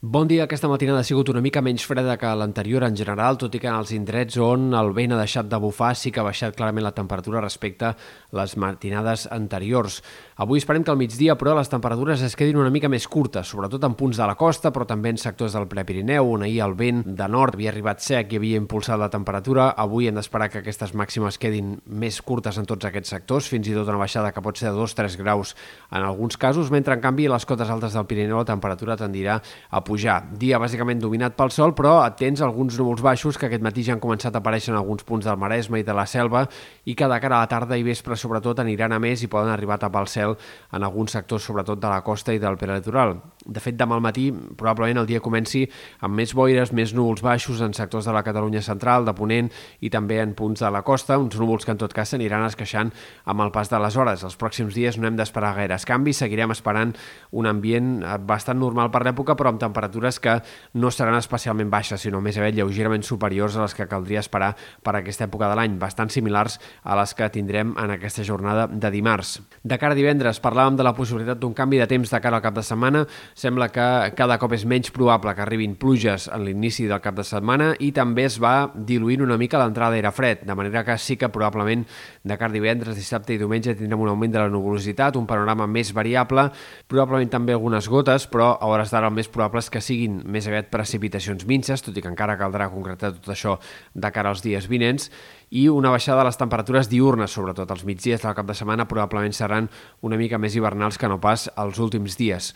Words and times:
Bon 0.00 0.28
dia. 0.28 0.44
Aquesta 0.44 0.68
matinada 0.70 1.00
ha 1.02 1.02
sigut 1.02 1.26
una 1.32 1.40
mica 1.42 1.58
menys 1.58 1.82
freda 1.82 2.14
que 2.14 2.28
l'anterior 2.38 2.84
en 2.86 2.94
general, 2.94 3.34
tot 3.34 3.56
i 3.56 3.58
que 3.58 3.66
en 3.66 3.80
els 3.80 3.90
indrets 3.90 4.36
on 4.38 4.68
el 4.78 4.92
vent 4.94 5.10
ha 5.10 5.16
deixat 5.18 5.48
de 5.50 5.58
bufar 5.58 5.96
sí 5.98 6.12
que 6.14 6.20
ha 6.22 6.22
baixat 6.22 6.54
clarament 6.54 6.84
la 6.86 6.92
temperatura 6.94 7.40
respecte 7.42 7.88
a 7.88 7.96
les 8.38 8.54
matinades 8.54 9.26
anteriors. 9.34 9.96
Avui 10.38 10.62
esperem 10.62 10.84
que 10.86 10.92
al 10.92 11.00
migdia, 11.00 11.34
però, 11.34 11.56
les 11.58 11.66
temperatures 11.66 12.22
es 12.22 12.36
quedin 12.38 12.60
una 12.60 12.70
mica 12.70 12.86
més 12.86 13.08
curtes, 13.10 13.50
sobretot 13.50 13.82
en 13.88 13.96
punts 13.98 14.20
de 14.20 14.28
la 14.30 14.36
costa, 14.38 14.70
però 14.70 14.86
també 14.86 15.10
en 15.10 15.18
sectors 15.18 15.56
del 15.58 15.66
Prepirineu, 15.66 16.30
on 16.30 16.46
ahir 16.46 16.60
el 16.62 16.76
vent 16.78 17.02
de 17.02 17.26
nord 17.26 17.58
havia 17.58 17.72
arribat 17.72 17.98
sec 17.98 18.30
i 18.30 18.38
havia 18.38 18.62
impulsat 18.62 19.02
la 19.02 19.10
temperatura. 19.10 19.72
Avui 19.74 20.06
hem 20.06 20.14
d'esperar 20.14 20.46
que 20.52 20.62
aquestes 20.62 20.94
màximes 20.94 21.40
quedin 21.42 21.74
més 21.90 22.20
curtes 22.22 22.54
en 22.62 22.70
tots 22.70 22.86
aquests 22.86 23.16
sectors, 23.16 23.50
fins 23.50 23.66
i 23.66 23.74
tot 23.74 23.90
una 23.90 23.98
baixada 23.98 24.30
que 24.30 24.46
pot 24.46 24.62
ser 24.62 24.70
de 24.70 24.78
2-3 24.78 25.18
graus 25.18 25.56
en 25.90 26.06
alguns 26.06 26.38
casos, 26.38 26.70
mentre 26.70 26.94
en 26.94 27.02
canvi 27.02 27.26
a 27.26 27.34
les 27.34 27.50
cotes 27.50 27.66
altes 27.66 27.98
del 27.98 28.06
Pirineu 28.06 28.44
la 28.44 28.46
temperatura 28.54 28.94
tendirà 28.94 29.40
a 29.42 29.82
pujar. 29.88 30.18
Dia 30.38 30.60
bàsicament 30.60 31.00
dominat 31.00 31.36
pel 31.38 31.52
sol, 31.54 31.72
però 31.76 32.02
atents 32.04 32.42
a 32.42 32.46
alguns 32.46 32.76
núvols 32.78 33.00
baixos 33.04 33.38
que 33.40 33.48
aquest 33.48 33.64
matí 33.64 33.82
ja 33.86 33.94
han 33.96 34.02
començat 34.02 34.36
a 34.36 34.42
aparèixer 34.42 34.74
en 34.74 34.78
alguns 34.80 35.06
punts 35.08 35.24
del 35.24 35.38
Maresme 35.40 35.80
i 35.80 35.86
de 35.86 35.96
la 35.96 36.04
Selva 36.06 36.44
i 36.84 36.94
que 36.98 37.08
de 37.08 37.20
cara 37.22 37.38
a 37.38 37.46
la 37.46 37.50
tarda 37.50 37.78
i 37.78 37.86
vespre 37.86 38.16
sobretot 38.20 38.60
aniran 38.60 38.92
a 38.92 39.00
més 39.00 39.24
i 39.24 39.30
poden 39.32 39.50
arribar 39.52 39.78
a 39.78 39.84
tapar 39.86 40.04
el 40.04 40.10
cel 40.12 40.36
en 40.76 40.84
alguns 40.84 41.16
sectors, 41.16 41.46
sobretot 41.48 41.80
de 41.80 41.88
la 41.88 42.02
costa 42.04 42.34
i 42.36 42.42
del 42.42 42.58
peralitoral. 42.60 43.16
De 43.44 43.62
fet, 43.64 43.78
demà 43.78 43.96
al 43.96 44.04
matí 44.04 44.28
probablement 44.32 45.00
el 45.02 45.08
dia 45.08 45.22
comenci 45.24 45.64
amb 46.04 46.18
més 46.18 46.34
boires, 46.36 46.72
més 46.76 46.92
núvols 46.94 47.24
baixos 47.24 47.62
en 47.64 47.72
sectors 47.74 48.04
de 48.04 48.12
la 48.12 48.24
Catalunya 48.26 48.62
central, 48.62 49.06
de 49.08 49.16
Ponent 49.16 49.48
i 49.80 49.90
també 49.90 50.20
en 50.20 50.34
punts 50.36 50.60
de 50.60 50.70
la 50.70 50.84
costa, 50.84 51.18
uns 51.18 51.38
núvols 51.40 51.64
que 51.64 51.72
en 51.72 51.80
tot 51.80 51.94
cas 51.96 52.12
s'aniran 52.12 52.44
esqueixant 52.46 52.92
amb 53.24 53.46
el 53.46 53.52
pas 53.54 53.70
de 53.72 53.80
les 53.80 53.96
hores. 53.96 54.24
Els 54.26 54.36
pròxims 54.38 54.76
dies 54.76 54.98
no 54.98 55.08
hem 55.08 55.16
d'esperar 55.16 55.54
gaires 55.56 55.88
canvis, 55.88 56.20
seguirem 56.20 56.52
esperant 56.52 56.92
un 57.32 57.48
ambient 57.48 58.02
bastant 58.28 58.58
normal 58.60 58.92
per 58.92 59.04
l'època, 59.06 59.36
però 59.38 59.52
amb 59.52 59.62
temperatures 59.62 59.77
que 60.20 60.40
no 60.74 60.90
seran 60.90 61.16
especialment 61.18 61.70
baixes, 61.70 62.00
sinó 62.00 62.20
més 62.20 62.36
aviat 62.38 62.56
lleugerament 62.56 63.02
superiors 63.02 63.56
a 63.56 63.62
les 63.62 63.74
que 63.74 63.86
caldria 63.88 64.20
esperar 64.20 64.54
per 64.82 64.94
a 64.94 64.98
aquesta 65.00 65.26
època 65.26 65.48
de 65.48 65.56
l'any, 65.58 65.78
bastant 65.78 66.10
similars 66.10 66.58
a 66.84 66.96
les 66.98 67.14
que 67.14 67.28
tindrem 67.30 67.74
en 67.78 67.90
aquesta 67.94 68.24
jornada 68.24 68.66
de 68.66 68.90
dimarts. 68.90 69.38
De 69.62 69.78
cara 69.78 69.94
a 69.94 69.98
divendres 69.98 70.40
parlàvem 70.42 70.76
de 70.76 70.86
la 70.86 70.94
possibilitat 70.94 71.38
d'un 71.38 71.54
canvi 71.54 71.78
de 71.78 71.86
temps 71.90 72.10
de 72.10 72.20
cara 72.20 72.38
al 72.38 72.42
cap 72.42 72.54
de 72.54 72.62
setmana. 72.62 73.04
Sembla 73.34 73.68
que 73.72 73.86
cada 74.16 74.38
cop 74.38 74.52
és 74.56 74.64
menys 74.68 74.90
probable 74.94 75.34
que 75.34 75.44
arribin 75.44 75.76
pluges 75.78 76.28
en 76.32 76.44
l'inici 76.46 76.88
del 76.88 77.02
cap 77.04 77.16
de 77.18 77.24
setmana 77.26 77.72
i 77.78 77.90
també 77.92 78.26
es 78.28 78.38
va 78.42 78.70
diluint 78.74 79.22
una 79.24 79.38
mica 79.38 79.60
l'entrada 79.60 79.94
d'aire 79.94 80.12
fred, 80.14 80.44
de 80.46 80.54
manera 80.58 80.84
que 80.84 80.98
sí 80.98 81.16
que 81.16 81.28
probablement 81.28 81.84
de 82.24 82.38
cara 82.38 82.50
a 82.50 82.54
divendres, 82.54 82.96
dissabte 82.96 83.34
i 83.34 83.38
diumenge 83.40 83.74
tindrem 83.76 84.00
un 84.00 84.12
augment 84.12 84.34
de 84.34 84.42
la 84.42 84.48
nuvolositat, 84.52 85.16
un 85.16 85.26
panorama 85.26 85.66
més 85.66 85.92
variable, 85.94 86.48
probablement 86.88 87.30
també 87.32 87.56
algunes 87.56 87.88
gotes, 87.88 88.28
però 88.30 88.54
a 88.56 88.70
hores 88.70 88.92
d'ara 88.92 89.08
el 89.08 89.16
més 89.16 89.28
probable 89.28 89.62
que 89.70 89.82
siguin 89.84 90.22
més 90.26 90.48
aviat 90.48 90.70
precipitacions 90.72 91.46
minces, 91.48 91.82
tot 91.84 91.96
i 91.96 92.02
que 92.04 92.10
encara 92.10 92.38
caldrà 92.40 92.70
concretar 92.72 93.12
tot 93.16 93.30
això 93.34 93.58
de 93.94 94.10
cara 94.14 94.32
als 94.32 94.42
dies 94.44 94.68
vinents, 94.70 95.10
i 95.50 95.68
una 95.72 95.92
baixada 95.94 96.22
de 96.22 96.28
les 96.30 96.40
temperatures 96.40 96.90
diurnes, 96.90 97.32
sobretot 97.32 97.70
els 97.70 97.84
migdies 97.88 98.24
del 98.24 98.36
cap 98.36 98.48
de 98.48 98.56
setmana, 98.56 98.88
probablement 98.88 99.36
seran 99.36 99.70
una 100.02 100.18
mica 100.20 100.38
més 100.38 100.56
hivernals 100.56 100.98
que 100.98 101.08
no 101.08 101.20
pas 101.20 101.48
els 101.56 101.78
últims 101.78 102.18
dies. 102.20 102.52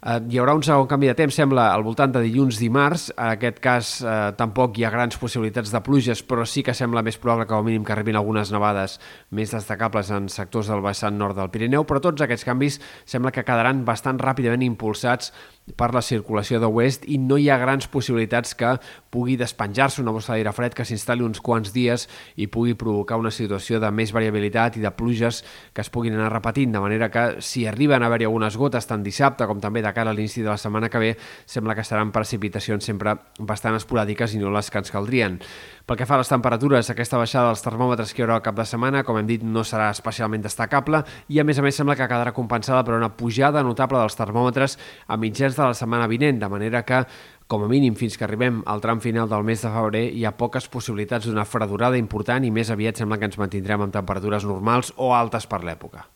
Eh, 0.00 0.16
hi 0.32 0.38
haurà 0.40 0.54
un 0.56 0.62
segon 0.64 0.86
canvi 0.88 1.10
de 1.10 1.14
temps, 1.18 1.36
sembla, 1.36 1.66
al 1.74 1.82
voltant 1.84 2.12
de 2.14 2.22
dilluns-dimarts. 2.24 3.10
En 3.18 3.34
aquest 3.34 3.58
cas 3.60 3.90
eh, 4.00 4.14
tampoc 4.38 4.78
hi 4.78 4.86
ha 4.88 4.92
grans 4.94 5.18
possibilitats 5.20 5.72
de 5.74 5.82
pluges, 5.84 6.22
però 6.24 6.46
sí 6.48 6.64
que 6.64 6.72
sembla 6.76 7.02
més 7.04 7.18
probable 7.20 7.44
que 7.46 7.56
al 7.56 7.66
mínim 7.66 7.84
que 7.84 7.92
arribin 7.92 8.16
algunes 8.16 8.52
nevades 8.54 8.96
més 9.36 9.52
destacables 9.52 10.08
en 10.16 10.30
sectors 10.32 10.72
del 10.72 10.80
vessant 10.80 11.20
nord 11.20 11.36
del 11.36 11.52
Pirineu, 11.52 11.84
però 11.84 12.00
tots 12.00 12.24
aquests 12.24 12.48
canvis 12.48 12.80
sembla 13.04 13.34
que 13.34 13.44
quedaran 13.44 13.84
bastant 13.84 14.22
ràpidament 14.24 14.64
impulsats 14.64 15.34
per 15.76 15.92
la 15.94 16.02
circulació 16.02 16.58
de 16.60 16.66
oest 16.66 17.04
i 17.06 17.18
no 17.20 17.36
hi 17.38 17.48
ha 17.50 17.58
grans 17.60 17.86
possibilitats 17.90 18.54
que 18.58 18.72
pugui 19.12 19.36
despenjar-se 19.38 20.00
una 20.02 20.14
bossa 20.14 20.34
d'aire 20.34 20.52
fred 20.56 20.74
que 20.74 20.86
s'instal·li 20.88 21.24
uns 21.26 21.42
quants 21.44 21.72
dies 21.74 22.06
i 22.40 22.48
pugui 22.50 22.74
provocar 22.78 23.18
una 23.20 23.30
situació 23.34 23.80
de 23.82 23.90
més 23.94 24.12
variabilitat 24.16 24.78
i 24.78 24.84
de 24.84 24.90
pluges 24.96 25.42
que 25.74 25.84
es 25.84 25.90
puguin 25.92 26.16
anar 26.16 26.32
repetint, 26.32 26.72
de 26.72 26.82
manera 26.82 27.10
que 27.10 27.26
si 27.44 27.66
arriben 27.66 28.02
a 28.02 28.10
haver-hi 28.10 28.28
algunes 28.28 28.56
gotes 28.58 28.88
tant 28.88 29.04
dissabte 29.06 29.46
com 29.46 29.60
també 29.62 29.82
de 29.90 29.96
cara 29.96 30.14
a 30.14 30.16
l'inici 30.16 30.44
de 30.46 30.48
la 30.48 30.58
setmana 30.58 30.88
que 30.88 31.02
ve, 31.02 31.10
sembla 31.44 31.74
que 31.76 31.84
seran 31.84 32.14
precipitacions 32.14 32.86
sempre 32.86 33.16
bastant 33.38 33.76
esporàdiques 33.76 34.34
i 34.34 34.40
no 34.40 34.54
les 34.54 34.70
que 34.70 34.80
ens 34.80 34.94
caldrien. 34.94 35.40
Pel 35.86 35.98
que 35.98 36.06
fa 36.06 36.14
a 36.16 36.22
les 36.22 36.30
temperatures, 36.30 36.92
aquesta 36.92 37.18
baixada 37.18 37.50
dels 37.50 37.64
termòmetres 37.64 38.14
que 38.14 38.22
hi 38.22 38.24
haurà 38.24 38.38
al 38.38 38.44
cap 38.46 38.56
de 38.56 38.66
setmana, 38.68 39.02
com 39.04 39.18
hem 39.18 39.26
dit, 39.26 39.42
no 39.42 39.64
serà 39.66 39.90
especialment 39.90 40.44
destacable 40.46 41.02
i 41.28 41.40
a 41.42 41.44
més 41.44 41.58
a 41.58 41.66
més 41.66 41.76
sembla 41.76 41.96
que 41.98 42.06
quedarà 42.06 42.32
compensada 42.36 42.84
per 42.86 42.94
una 42.94 43.10
pujada 43.16 43.64
notable 43.66 43.98
dels 43.98 44.18
termòmetres 44.18 44.78
a 45.08 45.18
mitjans 45.18 45.58
de 45.58 45.66
la 45.66 45.74
setmana 45.74 46.06
vinent, 46.10 46.38
de 46.38 46.48
manera 46.52 46.84
que 46.86 47.02
com 47.50 47.64
a 47.66 47.68
mínim 47.68 47.96
fins 47.98 48.14
que 48.14 48.22
arribem 48.22 48.62
al 48.70 48.80
tram 48.84 49.02
final 49.02 49.26
del 49.28 49.42
mes 49.42 49.64
de 49.66 49.72
febrer 49.74 50.04
hi 50.14 50.22
ha 50.24 50.36
poques 50.38 50.70
possibilitats 50.70 51.26
d'una 51.26 51.48
fredurada 51.48 51.98
important 51.98 52.46
i 52.46 52.54
més 52.54 52.70
aviat 52.70 53.02
sembla 53.02 53.18
que 53.18 53.26
ens 53.26 53.42
mantindrem 53.42 53.88
amb 53.88 53.98
temperatures 53.98 54.46
normals 54.46 54.94
o 54.96 55.10
altes 55.18 55.50
per 55.50 55.64
l'època. 55.66 56.10